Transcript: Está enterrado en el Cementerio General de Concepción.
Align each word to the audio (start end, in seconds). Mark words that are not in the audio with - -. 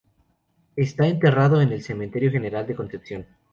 Está 0.75 1.05
enterrado 1.05 1.61
en 1.61 1.71
el 1.73 1.83
Cementerio 1.83 2.31
General 2.31 2.65
de 2.65 2.75
Concepción. 2.75 3.27